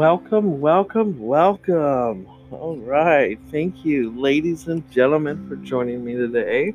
[0.00, 2.26] Welcome, welcome, welcome.
[2.50, 3.38] All right.
[3.50, 6.72] Thank you, ladies and gentlemen, for joining me today.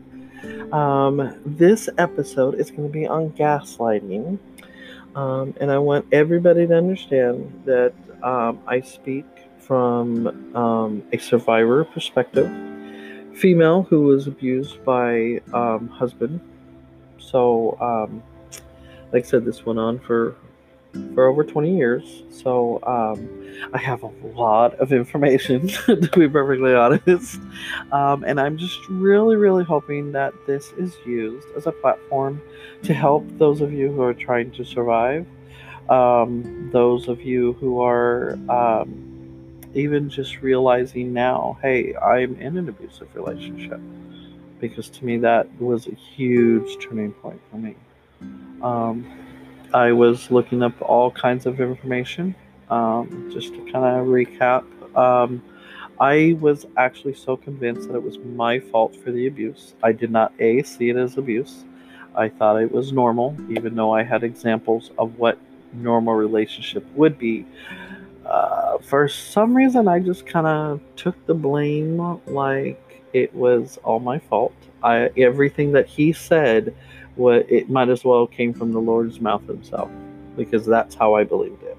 [0.71, 4.37] Um, this episode is going to be on gaslighting.
[5.15, 9.25] Um, and I want everybody to understand that um, I speak
[9.57, 12.45] from um, a survivor perspective,
[13.35, 16.39] female who was abused by um, husband.
[17.17, 18.21] So, um,
[19.11, 20.35] like I said, this went on for
[21.13, 22.23] for over 20 years.
[22.29, 23.29] So um,
[23.73, 27.39] I have a lot of information, to be perfectly honest.
[27.91, 32.41] Um, and I'm just really, really hoping that this is used as a platform
[32.83, 35.25] to help those of you who are trying to survive,
[35.89, 39.05] um, those of you who are um,
[39.73, 43.79] even just realizing now, hey, I'm in an abusive relationship.
[44.59, 47.75] Because to me, that was a huge turning point for me.
[48.61, 49.05] Um,
[49.73, 52.35] I was looking up all kinds of information.
[52.69, 54.63] Um, just to kind of recap,
[54.97, 55.41] um,
[55.99, 59.75] I was actually so convinced that it was my fault for the abuse.
[59.83, 61.63] I did not A, see it as abuse.
[62.15, 65.37] I thought it was normal, even though I had examples of what
[65.73, 67.45] normal relationship would be.
[68.25, 73.99] Uh, for some reason, I just kind of took the blame like it was all
[73.99, 74.55] my fault.
[74.85, 76.73] I everything that he said
[77.15, 79.89] what it might as well came from the Lord's mouth himself,
[80.37, 81.77] because that's how I believed it.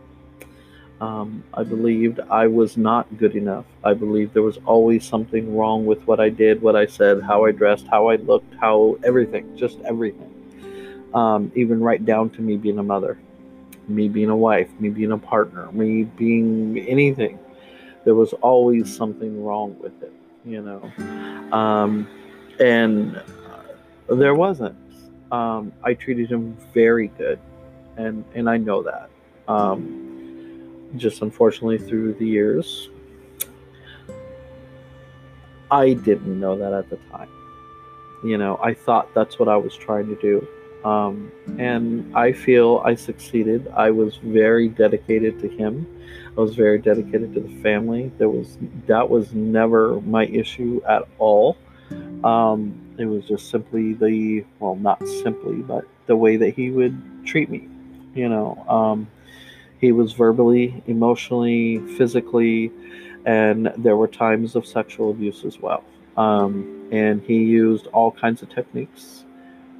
[1.00, 3.66] Um, I believed I was not good enough.
[3.84, 7.44] I believed there was always something wrong with what I did, what I said, how
[7.44, 10.32] I dressed, how I looked, how everything, just everything.
[11.12, 13.18] Um, even right down to me being a mother,
[13.88, 17.38] me being a wife, me being a partner, me being anything.
[18.04, 20.12] There was always something wrong with it,
[20.46, 20.80] you know.
[21.54, 22.08] Um,
[22.60, 23.20] and
[24.08, 24.76] there wasn't
[25.32, 27.38] um, I treated him very good,
[27.96, 29.10] and and I know that.
[29.48, 32.88] Um, just unfortunately, through the years,
[35.70, 37.28] I didn't know that at the time.
[38.24, 40.46] You know, I thought that's what I was trying to do.
[40.88, 43.66] Um, and I feel I succeeded.
[43.74, 45.86] I was very dedicated to him.
[46.36, 48.12] I was very dedicated to the family.
[48.18, 51.56] There was that was never my issue at all.
[52.24, 57.26] Um, it was just simply the well, not simply, but the way that he would
[57.26, 57.68] treat me.
[58.14, 59.08] You know, um,
[59.80, 62.72] he was verbally, emotionally, physically,
[63.26, 65.84] and there were times of sexual abuse as well.
[66.16, 69.24] Um, and he used all kinds of techniques.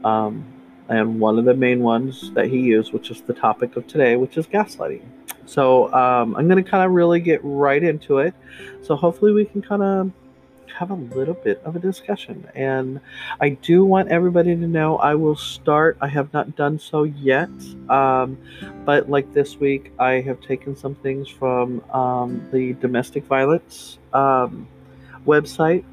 [0.04, 0.44] Um,
[0.88, 4.16] and one of the main ones that he used, which is the topic of today,
[4.16, 5.02] which is gaslighting.
[5.46, 8.34] So um, I'm going to kind of really get right into it.
[8.82, 10.12] So hopefully we can kind of
[10.78, 12.46] have a little bit of a discussion.
[12.54, 13.00] And
[13.40, 15.96] I do want everybody to know I will start.
[16.00, 17.50] I have not done so yet,
[17.88, 18.38] um,
[18.84, 24.68] but like this week, I have taken some things from um, the domestic violence um,
[25.26, 25.84] website,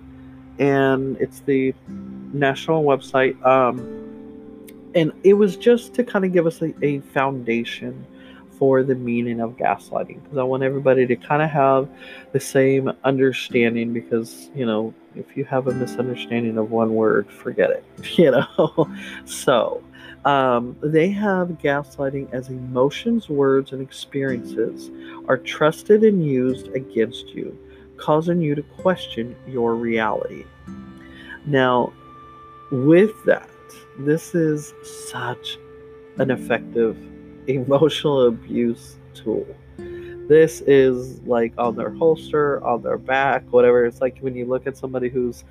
[0.59, 1.73] and it's the
[2.33, 3.43] national website.
[3.45, 3.99] Um,
[4.95, 8.05] and it was just to kind of give us a, a foundation
[8.63, 11.89] for the meaning of gaslighting because I want everybody to kind of have
[12.31, 17.71] the same understanding because, you know, if you have a misunderstanding of one word, forget
[17.71, 17.83] it,
[18.17, 18.89] you know.
[19.25, 19.83] so,
[20.23, 24.89] um, they have gaslighting as emotions, words, and experiences
[25.27, 27.59] are trusted and used against you,
[27.97, 30.45] causing you to question your reality.
[31.45, 31.91] Now,
[32.71, 33.49] with that,
[33.99, 34.73] this is
[35.11, 35.57] such
[36.17, 36.95] an effective
[37.47, 39.45] emotional abuse tool.
[40.27, 43.85] This is like on their holster, on their back, whatever.
[43.85, 45.43] It's like when you look at somebody who's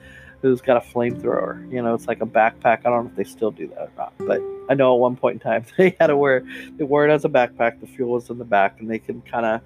[0.42, 1.70] who's got a flamethrower.
[1.72, 2.80] You know, it's like a backpack.
[2.80, 5.16] I don't know if they still do that or not, but I know at one
[5.16, 6.44] point in time they had to wear
[6.76, 7.80] they wore it as a backpack.
[7.80, 9.60] The fuel was in the back, and they can kind of,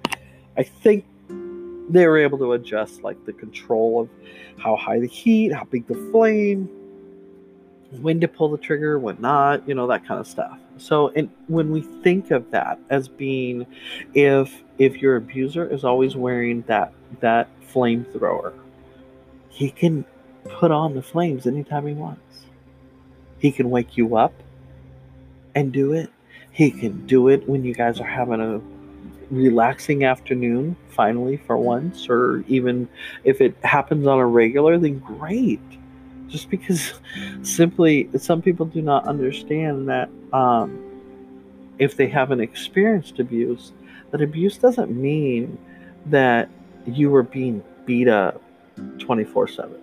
[0.55, 1.05] I think,
[1.89, 4.09] they were able to adjust like the control of
[4.57, 6.69] how high the heat, how big the flame,
[8.01, 10.59] when to pull the trigger, when not, you know, that kind of stuff.
[10.79, 13.65] So, and when we think of that as being,
[14.13, 18.53] if if your abuser is always wearing that that flamethrower,
[19.49, 20.05] he can
[20.45, 22.45] put on the flames anytime he wants.
[23.39, 24.33] He can wake you up
[25.55, 26.09] and do it.
[26.51, 28.61] He can do it when you guys are having a
[29.29, 32.87] relaxing afternoon, finally, for once, or even
[33.23, 35.59] if it happens on a regular, then great
[36.27, 36.93] just because
[37.41, 40.83] simply some people do not understand that um,
[41.79, 43.73] if they haven't experienced abuse,
[44.11, 45.57] that abuse doesn't mean
[46.07, 46.49] that
[46.85, 48.41] you were being beat up
[48.99, 49.81] 24 7.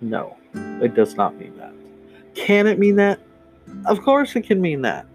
[0.00, 1.72] No, it does not mean that.
[2.34, 3.18] Can it mean that?
[3.86, 5.06] Of course, it can mean that.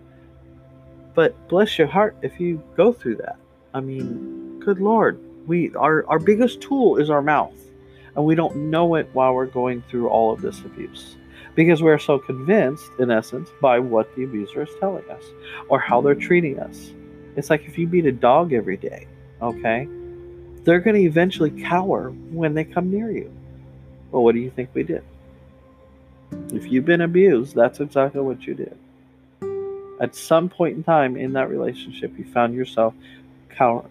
[1.13, 3.37] But bless your heart if you go through that.
[3.73, 7.53] I mean, good lord we our, our biggest tool is our mouth
[8.15, 11.15] and we don't know it while we're going through all of this abuse.
[11.55, 15.23] Because we're so convinced in essence by what the abuser is telling us
[15.67, 16.91] or how they're treating us.
[17.35, 19.07] It's like if you beat a dog every day
[19.41, 19.87] okay
[20.63, 23.31] they're going to eventually cower when they come near you.
[24.11, 25.03] Well what do you think we did?
[26.53, 28.77] If you've been abused that's exactly what you did.
[29.99, 32.93] At some point in time in that relationship you found yourself
[33.49, 33.89] cowering.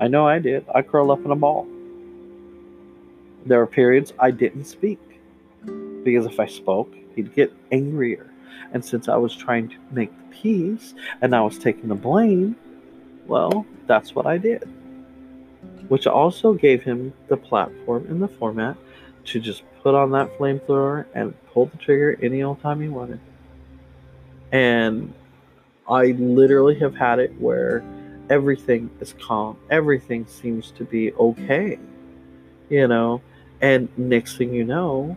[0.00, 0.64] I know I did.
[0.74, 1.66] I curled up in a ball.
[3.48, 5.00] There were periods I didn't speak
[6.04, 8.30] because if I spoke, he'd get angrier.
[8.74, 12.56] And since I was trying to make the peace and I was taking the blame,
[13.26, 14.68] well, that's what I did.
[15.88, 18.76] Which also gave him the platform and the format
[19.24, 23.20] to just put on that flamethrower and pull the trigger any old time he wanted.
[24.52, 25.14] And
[25.88, 27.82] I literally have had it where
[28.28, 29.56] everything is calm.
[29.70, 31.78] Everything seems to be okay.
[32.68, 33.22] You know,
[33.60, 35.16] and next thing you know,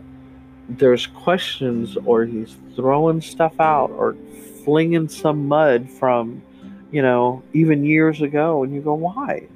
[0.68, 4.16] there's questions or he's throwing stuff out or
[4.64, 6.42] flinging some mud from,
[6.90, 9.48] you know, even years ago and you go, "Why?"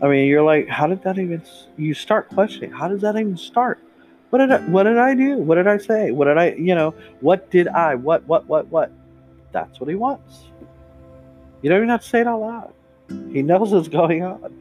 [0.00, 1.42] I mean, you're like, "How did that even
[1.76, 2.70] you start questioning?
[2.70, 3.80] How does that even start?"
[4.30, 5.38] What did I, what did I do?
[5.38, 6.10] What did I say?
[6.10, 8.92] What did I, you know, what did I, what, what, what, what?
[9.52, 10.44] That's what he wants.
[11.62, 12.72] You don't even have to say it out loud.
[13.32, 14.54] He knows what's going on.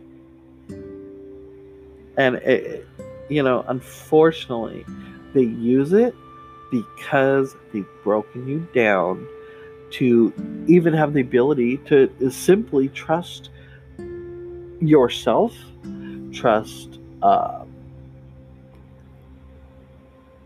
[2.18, 2.88] And, it,
[3.30, 4.86] you know, unfortunately,
[5.34, 6.16] they use it
[6.72, 9.28] because they've broken you down
[9.90, 10.34] to
[10.68, 13.50] even have the ability to simply trust
[14.80, 15.56] yourself,
[16.34, 17.64] trust, uh,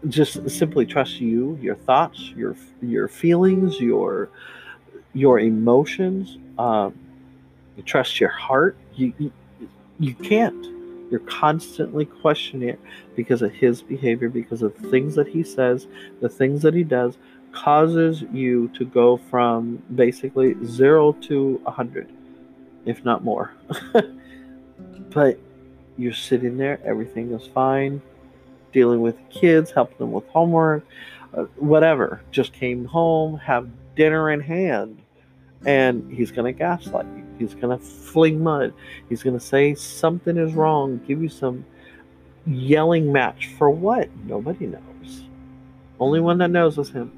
[0.07, 4.29] just simply trust you, your thoughts, your your feelings, your
[5.13, 6.97] your emotions, um,
[7.77, 8.77] you trust your heart.
[8.95, 9.31] You, you
[9.99, 10.80] you can't.
[11.11, 12.79] You're constantly questioning it
[13.15, 15.87] because of his behavior, because of things that he says,
[16.21, 17.17] the things that he does,
[17.51, 22.09] causes you to go from basically zero to a hundred,
[22.85, 23.51] if not more.
[25.09, 25.37] but
[25.97, 28.01] you're sitting there, everything is fine,
[28.71, 30.85] dealing with kids, helping them with homework,
[31.33, 32.21] uh, whatever.
[32.31, 34.97] Just came home, have dinner in hand
[35.65, 37.25] and he's going to gaslight you.
[37.37, 38.73] He's going to fling mud.
[39.09, 41.65] He's going to say something is wrong, give you some
[42.45, 44.09] yelling match for what?
[44.25, 45.23] Nobody knows.
[45.99, 47.11] Only one that knows is him.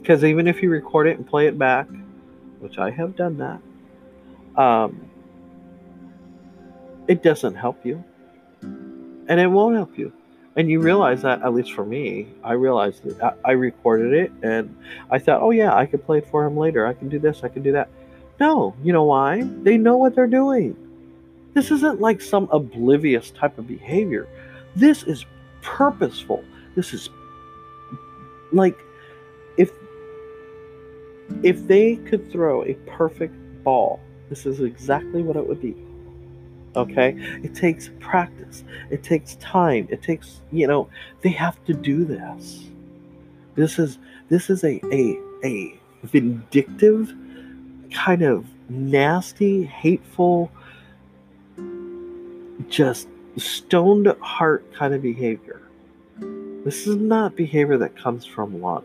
[0.00, 1.88] Because even if you record it and play it back,
[2.60, 3.60] which I have done that,
[4.60, 5.10] um,
[7.08, 8.02] it doesn't help you.
[8.62, 10.12] And it won't help you
[10.56, 14.74] and you realize that at least for me i realized that i recorded it and
[15.10, 16.86] i thought oh yeah i could play it for him later.
[16.86, 17.88] I can do this i can do that.
[18.40, 19.42] No you know why?
[19.62, 20.76] They know what they're doing.
[21.54, 24.28] This isn't like some oblivious type of behavior.
[24.74, 25.24] This is
[25.62, 26.44] purposeful.
[26.74, 27.08] This is
[28.52, 28.78] like
[29.56, 29.70] if
[31.42, 35.74] if they could throw a perfect ball this is exactly what it would be
[36.76, 37.16] okay?
[37.42, 38.64] It takes practice.
[38.90, 39.88] It takes time.
[39.90, 40.88] It takes you know
[41.22, 42.68] they have to do this.
[43.54, 47.14] This is this is a a a vindictive
[47.90, 50.50] kind of nasty hateful
[52.68, 55.62] just stoned heart kind of behavior.
[56.64, 58.84] This is not behavior that comes from love.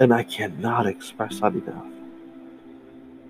[0.00, 1.91] And i cannot express that enough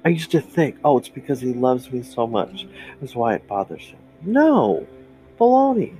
[0.04, 2.66] I used to think, oh, it's because he loves me so much.
[3.00, 3.98] That's why it bothers him.
[4.22, 4.86] No,
[5.38, 5.94] baloney.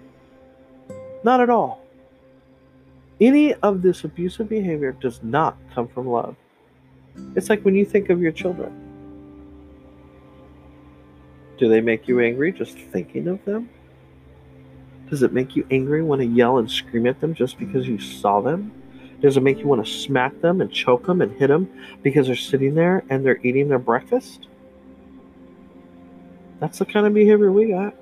[1.25, 1.85] Not at all.
[3.21, 6.35] Any of this abusive behavior does not come from love.
[7.37, 8.79] It's like when you think of your children.
[11.59, 13.71] Do they make you angry just thinking of them?
[15.09, 18.01] Does it make you angry when I yell and scream at them just because you
[18.01, 18.73] saw them?
[19.23, 21.71] Does it make you want to smack them and choke them and hit them
[22.03, 24.49] because they're sitting there and they're eating their breakfast?
[26.59, 27.95] That's the kind of behavior we got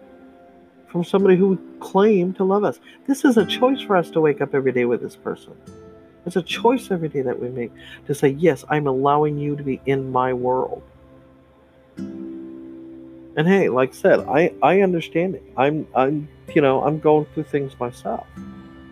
[0.88, 2.80] from somebody who claimed to love us.
[3.06, 5.54] This is a choice for us to wake up every day with this person.
[6.26, 7.72] It's a choice every day that we make
[8.06, 10.82] to say, Yes, I'm allowing you to be in my world.
[11.98, 15.42] And hey, like I said, I, I understand it.
[15.56, 18.26] I'm I'm you know, I'm going through things myself.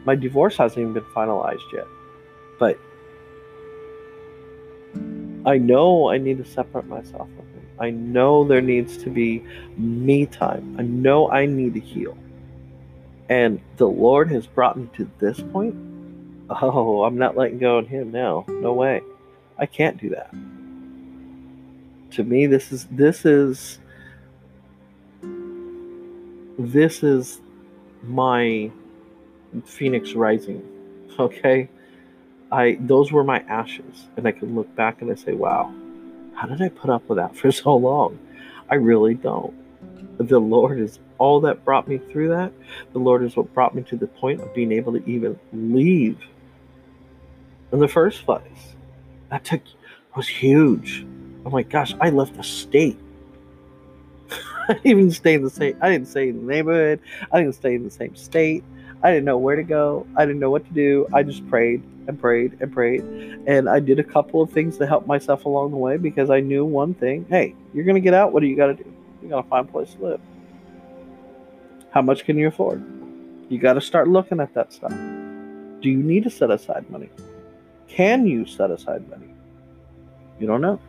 [0.04, 1.86] My divorce hasn't even been finalized yet.
[2.58, 2.78] But
[5.46, 7.66] I know I need to separate myself from him.
[7.78, 9.44] I know there needs to be
[9.76, 10.76] me time.
[10.78, 12.18] I know I need to heal.
[13.28, 15.74] And the Lord has brought me to this point.
[16.50, 18.44] Oh, I'm not letting go of him now.
[18.48, 19.02] No way.
[19.58, 20.30] I can't do that.
[22.12, 23.78] To me, this is this is
[26.58, 27.40] this is
[28.02, 28.70] my
[29.64, 30.62] phoenix rising.
[31.18, 31.68] Okay,
[32.50, 35.72] I those were my ashes, and I can look back and I say, "Wow,
[36.34, 38.18] how did I put up with that for so long?"
[38.70, 39.54] I really don't.
[40.18, 42.52] The Lord is all that brought me through that.
[42.92, 46.18] The Lord is what brought me to the point of being able to even leave
[47.72, 48.74] in the first place.
[49.30, 49.62] That took
[50.16, 51.06] was huge.
[51.46, 52.98] Oh my gosh, I left the state.
[54.68, 57.00] I didn't even stay in the same I didn't stay in the neighborhood.
[57.32, 58.64] I didn't stay in the same state.
[59.02, 60.06] I didn't know where to go.
[60.16, 61.06] I didn't know what to do.
[61.12, 63.02] I just prayed and prayed and prayed.
[63.46, 66.40] And I did a couple of things to help myself along the way because I
[66.40, 68.32] knew one thing hey, you're going to get out.
[68.32, 68.92] What do you got to do?
[69.22, 70.20] You got to find a place to live.
[71.90, 72.84] How much can you afford?
[73.48, 74.90] You got to start looking at that stuff.
[74.90, 77.08] Do you need to set aside money?
[77.88, 79.32] Can you set aside money?
[80.38, 80.80] You don't know.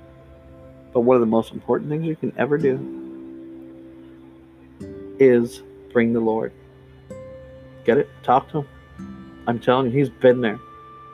[0.94, 2.78] But one of the most important things you can ever do
[5.20, 5.62] is
[5.94, 6.52] bring the Lord.
[7.86, 8.10] Get it?
[8.24, 8.68] Talk to him.
[9.48, 10.60] I'm telling you, he's been there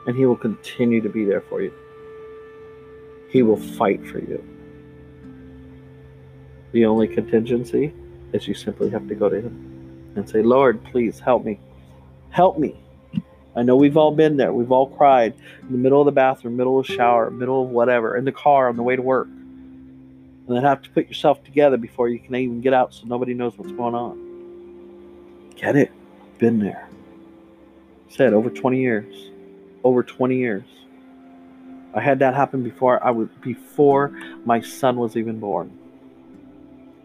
[0.06, 1.72] and he will continue to be there for you.
[3.30, 4.42] He will fight for you.
[6.72, 7.92] The only contingency
[8.32, 11.58] is you simply have to go to him and say, Lord, please help me.
[12.30, 12.76] Help me.
[13.56, 14.52] I know we've all been there.
[14.52, 17.70] We've all cried in the middle of the bathroom, middle of the shower, middle of
[17.70, 19.28] whatever, in the car on the way to work.
[19.28, 23.34] And then have to put yourself together before you can even get out so nobody
[23.34, 25.52] knows what's going on.
[25.56, 25.90] Get it?
[26.38, 26.88] Been there.
[28.08, 29.30] Said over 20 years.
[29.84, 30.64] Over 20 years.
[31.94, 34.10] I had that happen before I was before
[34.44, 35.76] my son was even born.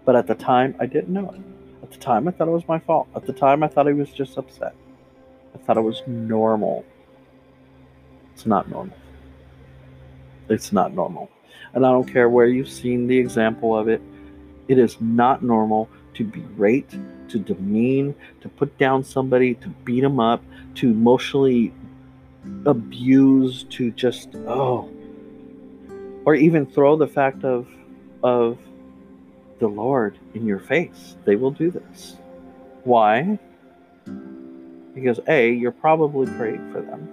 [0.04, 1.42] But at the time I didn't know it.
[1.82, 3.08] At the time I thought it was my fault.
[3.16, 4.76] At the time I thought he was just upset.
[5.56, 6.84] I thought it was normal.
[8.34, 8.98] It's not normal.
[10.50, 11.30] It's not normal.
[11.74, 14.02] And I don't care where you've seen the example of it.
[14.68, 16.94] It is not normal to berate,
[17.32, 20.44] to demean, to put down somebody, to beat them up,
[20.76, 21.74] to emotionally
[22.66, 24.90] abuse, to just oh,
[26.26, 27.68] or even throw the fact of
[28.24, 28.58] of
[29.60, 31.16] the Lord in your face.
[31.26, 32.18] They will do this.
[32.84, 33.40] Why?
[34.94, 37.08] Because A, you're probably praying for them.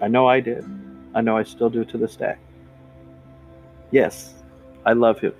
[0.00, 0.64] I know I did.
[1.14, 2.36] I know I still do to this day.
[3.90, 4.34] Yes,
[4.84, 5.34] I love him.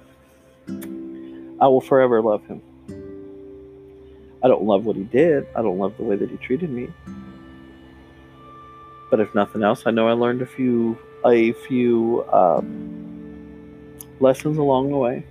[1.61, 2.63] I will forever love him.
[4.45, 5.49] I don't love what he did.
[5.57, 6.89] I don't love the way that he treated me.
[9.11, 14.91] But if nothing else, I know I learned a few a few um, lessons along
[14.91, 15.25] the way.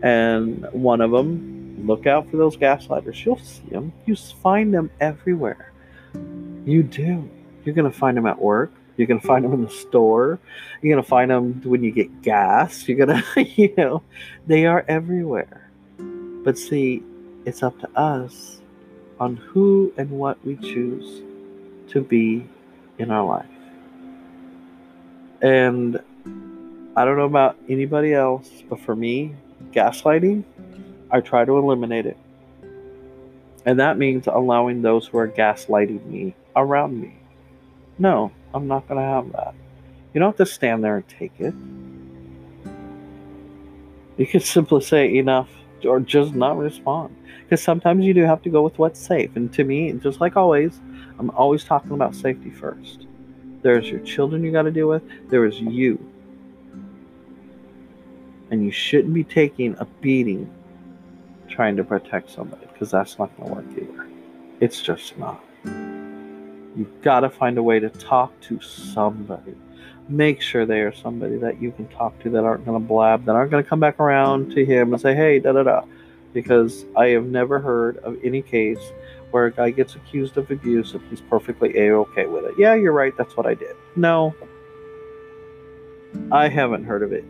[0.00, 3.24] And one of them Look out for those gaslighters.
[3.24, 3.92] You'll see them.
[4.06, 5.72] You find them everywhere.
[6.64, 7.28] You do.
[7.64, 8.72] You're going to find them at work.
[8.96, 10.40] You're to find them in the store.
[10.82, 12.88] You're to find them when you get gas.
[12.88, 14.02] You're to, you know,
[14.46, 15.70] they are everywhere.
[15.98, 17.04] But see,
[17.48, 18.60] it's up to us
[19.18, 21.22] on who and what we choose
[21.88, 22.46] to be
[22.98, 23.46] in our life.
[25.40, 25.98] And
[26.94, 29.34] I don't know about anybody else, but for me,
[29.72, 30.44] gaslighting
[31.10, 32.18] I try to eliminate it.
[33.64, 37.14] And that means allowing those who are gaslighting me around me.
[37.98, 39.54] No, I'm not going to have that.
[40.12, 41.54] You don't have to stand there and take it.
[44.18, 45.48] You can simply say enough
[45.84, 47.14] or just not respond.
[47.42, 49.34] Because sometimes you do have to go with what's safe.
[49.36, 50.80] And to me, just like always,
[51.18, 53.06] I'm always talking about safety first.
[53.62, 55.98] There's your children you got to deal with, there is you.
[58.50, 60.50] And you shouldn't be taking a beating
[61.48, 64.08] trying to protect somebody because that's not going to work either.
[64.60, 65.42] It's just not.
[65.64, 69.56] You've got to find a way to talk to somebody.
[70.08, 73.24] Make sure they are somebody that you can talk to that aren't going to blab,
[73.26, 75.82] that aren't going to come back around to him and say, hey, da da da.
[76.32, 78.80] Because I have never heard of any case
[79.30, 82.54] where a guy gets accused of abuse and he's perfectly a okay with it.
[82.58, 83.76] Yeah, you're right, that's what I did.
[83.96, 84.34] No,
[86.32, 87.24] I haven't heard of it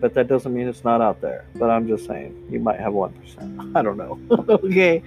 [0.00, 1.44] but that doesn't mean it's not out there.
[1.56, 3.72] But I'm just saying, you might have 1%.
[3.76, 4.18] I don't know.
[4.48, 5.02] okay.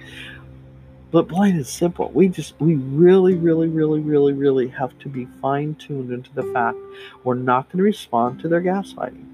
[1.12, 5.28] But plain and simple, we just, we really, really, really, really, really have to be
[5.40, 6.78] fine tuned into the fact
[7.22, 9.26] we're not going to respond to their gaslighting.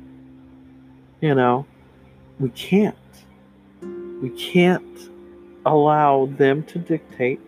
[1.21, 1.67] You know,
[2.39, 2.97] we can't.
[3.81, 5.11] We can't
[5.65, 7.41] allow them to dictate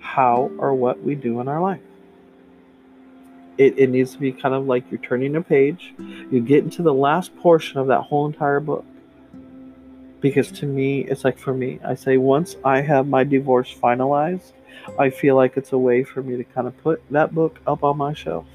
[0.00, 1.80] how or what we do in our life
[3.58, 5.92] it, it needs to be kind of like you're turning a page.
[6.30, 8.84] You get into the last portion of that whole entire book.
[10.20, 14.52] Because to me, it's like for me, I say once I have my divorce finalized,
[14.98, 17.84] I feel like it's a way for me to kind of put that book up
[17.84, 18.46] on my shelf.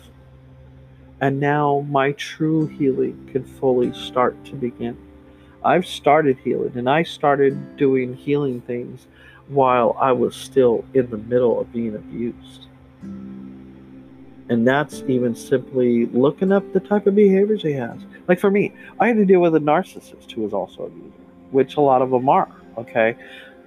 [1.22, 4.98] And now my true healing can fully start to begin.
[5.63, 9.08] I've started healing and I started doing healing things
[9.48, 12.67] while I was still in the middle of being abused.
[14.50, 17.98] And that's even simply looking up the type of behaviors he has.
[18.27, 21.23] Like for me, I had to deal with a narcissist who was also a user,
[21.53, 23.15] which a lot of them are, okay?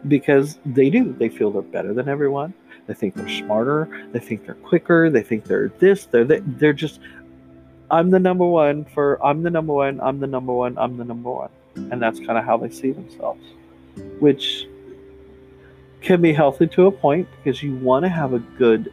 [0.06, 1.12] Because they do.
[1.18, 2.52] They feel they're better than everyone.
[2.86, 4.08] They think they're smarter.
[4.12, 5.10] They think they're quicker.
[5.10, 6.06] They think they're this.
[6.06, 6.24] They're.
[6.24, 7.00] They're just,
[7.90, 11.04] I'm the number one for, I'm the number one, I'm the number one, I'm the
[11.04, 11.50] number one.
[11.74, 13.42] And that's kind of how they see themselves,
[14.18, 14.66] which
[16.00, 18.92] can be healthy to a point because you want to have a good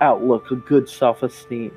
[0.00, 1.72] outlook, a good self esteem.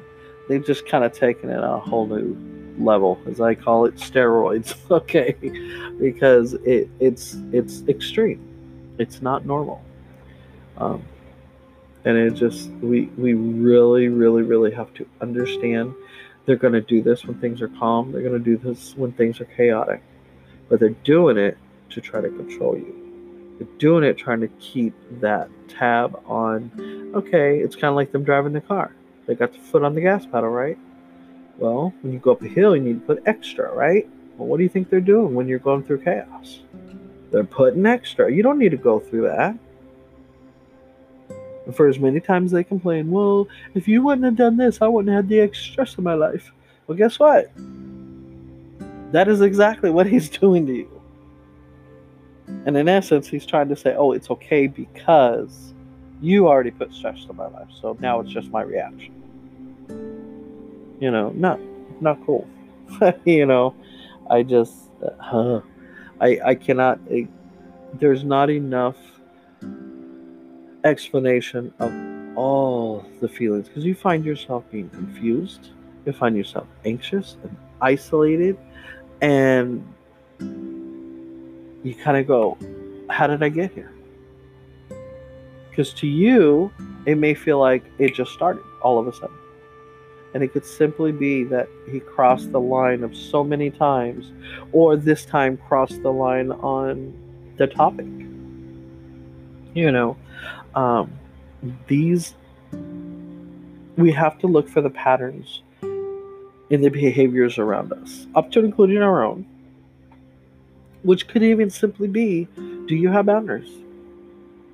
[0.50, 2.36] They've just kind of taken it on a whole new
[2.80, 4.76] level, as I call it, steroids.
[4.92, 5.36] Okay,
[6.00, 8.42] because it it's it's extreme.
[8.98, 9.82] It's not normal.
[10.78, 11.04] Um,
[12.06, 15.94] and it just we we really really really have to understand
[16.46, 18.12] they're going to do this when things are calm.
[18.12, 20.02] They're going to do this when things are chaotic,
[20.70, 21.58] but they're doing it
[21.90, 23.08] to try to control you
[23.58, 28.24] they're doing it trying to keep that tab on okay it's kind of like them
[28.24, 28.94] driving the car
[29.26, 30.78] they got the foot on the gas pedal right
[31.58, 34.08] well when you go up a hill you need to put extra right?
[34.38, 36.62] Well what do you think they're doing when you're going through chaos?
[37.32, 38.32] They're putting extra.
[38.32, 39.58] You don't need to go through that.
[41.66, 44.88] And for as many times they complain well if you wouldn't have done this i
[44.88, 46.52] wouldn't have had the extra stress in my life.
[46.88, 47.52] Well guess what?
[49.12, 50.98] That is exactly what he's doing to you.
[52.66, 55.74] And in essence, he's trying to say, oh, it's okay because
[56.22, 57.68] you already put stress in my life.
[57.82, 59.17] So now it's just my reaction.
[61.00, 61.60] You know, not
[62.02, 62.48] not cool.
[63.26, 63.76] you know,
[64.30, 64.76] I just,
[65.22, 65.62] uh,
[66.20, 67.00] I I cannot.
[67.94, 68.98] There's not enough
[70.84, 71.92] explanation of
[72.38, 75.70] all the feelings because you find yourself being confused,
[76.06, 78.58] you find yourself anxious and isolated,
[79.22, 79.84] and
[81.84, 82.58] you kind of go,
[83.10, 83.92] How did I get here?
[85.70, 86.72] Because to you,
[87.06, 89.36] it may feel like it just started all of a sudden.
[90.34, 94.32] And it could simply be that he crossed the line of so many times,
[94.72, 97.14] or this time crossed the line on
[97.58, 98.06] the topic.
[99.74, 100.18] You know,
[100.76, 101.12] um,
[101.88, 102.36] these,
[103.98, 108.98] we have to look for the patterns in the behaviors around us, up to including
[108.98, 109.46] our own
[111.04, 112.48] which could even simply be
[112.86, 113.70] do you have boundaries?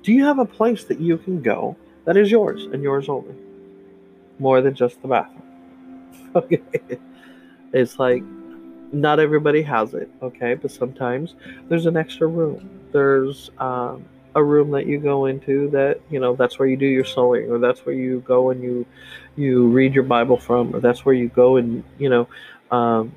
[0.02, 3.34] Do you have a place that you can go that is yours and yours only?
[4.38, 5.42] More than just the bathroom.
[6.34, 6.60] Okay.
[7.72, 8.24] It's like
[8.92, 10.54] not everybody has it, okay?
[10.54, 11.36] But sometimes
[11.68, 12.68] there's an extra room.
[12.90, 16.86] There's um, a room that you go into that you know that's where you do
[16.86, 18.84] your sewing, or that's where you go and you
[19.36, 22.28] you read your Bible from, or that's where you go and you know
[22.72, 23.12] um,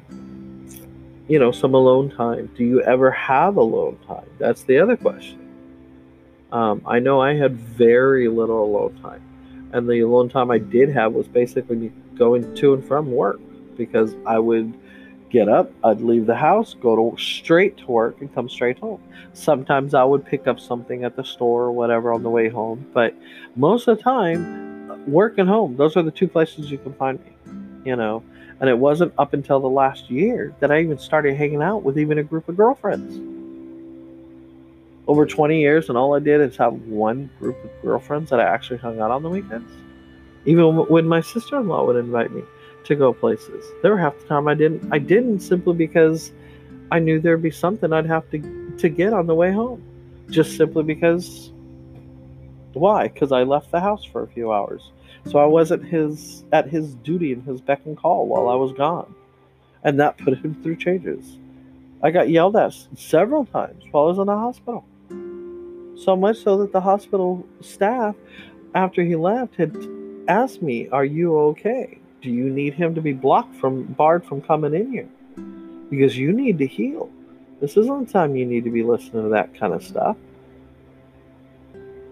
[1.28, 2.50] you know, some alone time.
[2.56, 4.30] Do you ever have alone time?
[4.38, 5.40] That's the other question.
[6.52, 9.22] Um, I know I had very little alone time,
[9.74, 13.40] and the alone time I did have was basically going to and from work
[13.76, 14.74] because I would
[15.30, 19.02] get up, I'd leave the house, go to straight to work, and come straight home.
[19.34, 22.86] Sometimes I would pick up something at the store or whatever on the way home,
[22.94, 23.14] but
[23.56, 27.20] most of the time, work and home, those are the two places you can find
[27.24, 27.34] me.
[27.86, 28.24] You know,
[28.60, 31.98] and it wasn't up until the last year that I even started hanging out with
[31.98, 33.37] even a group of girlfriends.
[35.08, 38.44] Over 20 years, and all I did is have one group of girlfriends that I
[38.44, 39.72] actually hung out on the weekends.
[40.46, 42.44] Even when my sister in law would invite me
[42.86, 44.92] to go places, there were half the time I didn't.
[44.92, 46.32] I didn't simply because
[46.92, 49.82] I knew there'd be something I'd have to to get on the way home,
[50.30, 51.52] just simply because.
[52.74, 53.08] Why?
[53.08, 54.92] Because I left the house for a few hours
[55.30, 58.72] so I wasn't his at his duty and his beck and call while I was
[58.74, 59.14] gone.
[59.84, 61.38] And that put him through changes.
[62.02, 64.86] I got yelled at several times while I was in the hospital.
[65.98, 68.16] So much so that the hospital staff,
[68.76, 69.76] after he left, had
[70.28, 72.00] asked me, Are you okay?
[72.22, 75.10] Do you need him to be blocked from barred from coming in here?
[75.90, 77.10] Because you need to heal.
[77.60, 80.18] This isn't the time you need to be listening to that kind of stuff.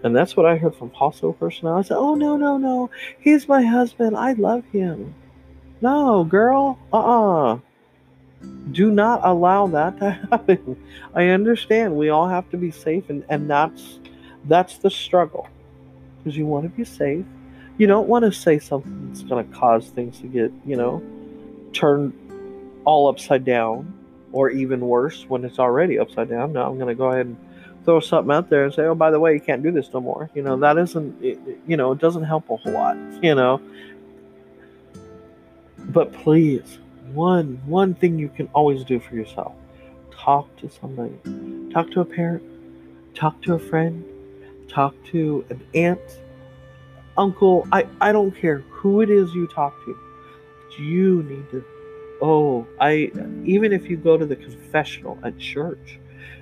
[0.02, 1.76] And that's what I heard from hospital personnel.
[1.78, 2.90] I said, Oh, no, no, no.
[3.20, 4.16] He's my husband.
[4.16, 5.14] I love him.
[5.80, 6.78] No, girl.
[6.92, 7.54] Uh uh-uh.
[7.54, 7.58] uh
[8.72, 10.76] Do not allow that to happen.
[11.14, 13.98] I understand we all have to be safe, and, and that's
[14.44, 15.48] that's the struggle.
[16.18, 17.24] Because you want to be safe.
[17.78, 21.02] You don't want to say something that's going to cause things to get, you know,
[21.72, 22.12] turned
[22.84, 23.92] all upside down,
[24.32, 26.52] or even worse when it's already upside down.
[26.52, 27.36] Now I'm going to go ahead and
[27.84, 30.00] throw something out there and say, "Oh, by the way, you can't do this no
[30.00, 31.22] more." You know, that isn't.
[31.22, 32.96] It, you know, it doesn't help a whole lot.
[33.22, 33.60] You know,
[35.78, 36.78] But please,
[37.14, 39.54] one one thing you can always do for yourself.
[40.10, 41.18] Talk to somebody.
[41.72, 42.42] Talk to a parent.
[43.14, 44.04] Talk to a friend.
[44.68, 46.00] Talk to an aunt,
[47.16, 47.66] uncle.
[47.70, 49.98] I, I don't care who it is you talk to.
[50.78, 51.64] You need to
[52.20, 53.10] oh, I
[53.44, 55.98] even if you go to the confessional at church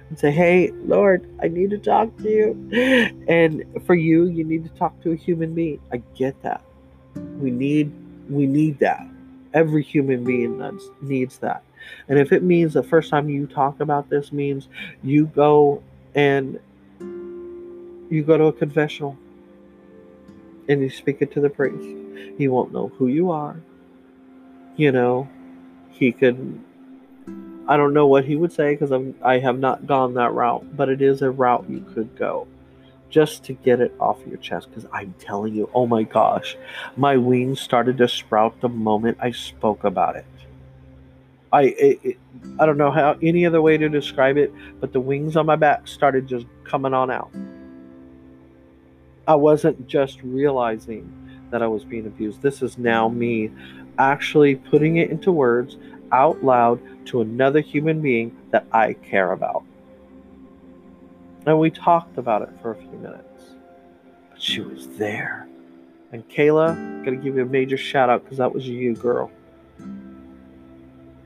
[0.09, 4.65] and say, "Hey, Lord, I need to talk to you," and for you, you need
[4.65, 5.81] to talk to a human being.
[5.93, 6.63] I get that.
[7.39, 7.93] We need
[8.29, 9.07] we need that.
[9.55, 11.63] Every human being that needs that.
[12.09, 14.69] And if it means the first time you talk about this means
[15.03, 15.83] you go
[16.15, 16.59] and
[17.01, 19.17] you go to a confessional
[20.69, 21.89] and you speak it to the priest,
[22.37, 23.57] he won't know who you are.
[24.77, 25.29] You know,
[25.91, 26.61] he could
[27.67, 30.91] I don't know what he would say because I have not gone that route, but
[30.91, 32.47] it is a route you could go
[33.11, 36.57] just to get it off your chest because I'm telling you, oh my gosh,
[36.97, 40.27] my wings started to sprout the moment I spoke about it.
[41.53, 42.19] I it, it,
[42.59, 45.57] I don't know how any other way to describe it, but the wings on my
[45.57, 47.31] back started just coming on out.
[49.27, 51.11] I wasn't just realizing
[51.51, 52.43] that I was being abused.
[52.43, 53.51] This is now me
[53.99, 55.77] actually putting it into words
[56.11, 59.65] out loud to another human being that I care about.
[61.47, 63.55] And we talked about it for a few minutes.
[64.31, 65.47] But she was there.
[66.13, 69.31] And Kayla, gotta give you a major shout out because that was you, girl.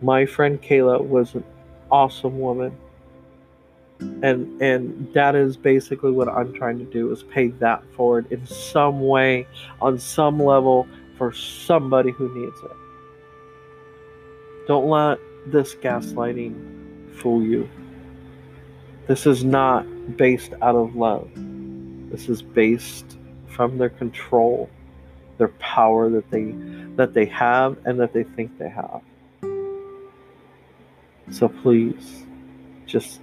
[0.01, 1.45] My friend Kayla was an
[1.91, 2.77] awesome woman.
[4.01, 8.47] And and that is basically what I'm trying to do is pay that forward in
[8.47, 9.47] some way,
[9.83, 12.77] on some level, for somebody who needs it.
[14.69, 17.69] Don't let this gaslighting fool you.
[19.09, 19.85] This is not
[20.17, 21.29] based out of love.
[22.11, 23.19] This is based
[23.49, 24.71] from their control,
[25.37, 26.55] their power that they
[26.97, 29.03] that they have and that they think they have.
[31.31, 32.25] So please
[32.87, 33.21] just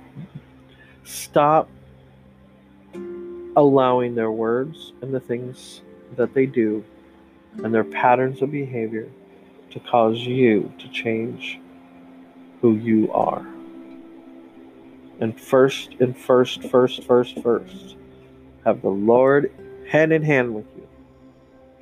[1.04, 1.70] stop
[3.56, 5.82] allowing their words and the things
[6.16, 6.84] that they do
[7.64, 9.10] and their patterns of behavior
[9.72, 11.60] to cause you to change
[12.62, 13.46] who you are.
[15.20, 17.96] And first and first, first, first, first,
[18.66, 19.52] have the Lord
[19.88, 20.88] hand in hand with you.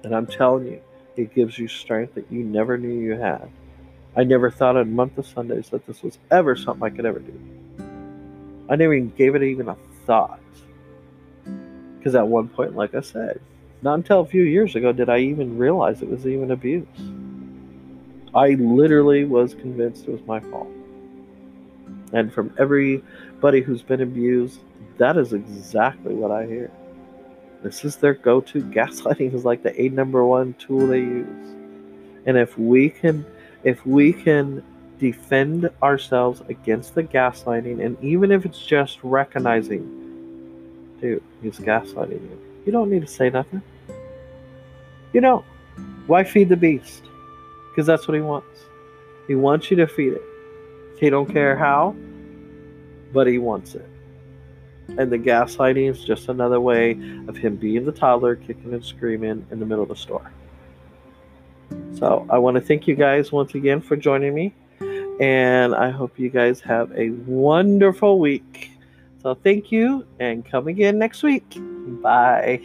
[0.04, 0.82] And I'm telling you,
[1.16, 3.50] it gives you strength that you never knew you had.
[4.16, 7.06] I never thought in a month of Sundays that this was ever something I could
[7.06, 7.40] ever do.
[8.70, 10.40] I never even gave it even a thought.
[11.98, 13.40] Because at one point, like I said,
[13.82, 16.88] not until a few years ago did I even realize it was even abuse.
[18.36, 20.68] I literally was convinced it was my fault.
[22.14, 24.60] And from everybody who's been abused,
[24.98, 26.72] that is exactly what I hear.
[27.64, 28.62] This is their go to.
[28.62, 31.50] Gaslighting is like the a number one tool they use.
[32.26, 33.26] And if we can
[33.64, 34.64] if we can
[35.00, 42.40] defend ourselves against the gaslighting, and even if it's just recognizing, dude, he's gaslighting you.
[42.66, 43.62] You don't need to say nothing.
[45.14, 45.44] You know,
[46.08, 47.04] why feed the beast?
[47.72, 48.48] Because that's what he wants.
[49.28, 50.22] He wants you to feed it.
[51.00, 51.96] He don't care how,
[53.12, 53.88] but he wants it.
[54.98, 56.92] And the gaslighting is just another way
[57.28, 60.32] of him being the toddler, kicking and screaming in the middle of the store.
[61.94, 64.54] So I want to thank you guys once again for joining me.
[65.20, 68.72] And I hope you guys have a wonderful week.
[69.22, 71.58] So thank you and come again next week.
[72.02, 72.62] Bye.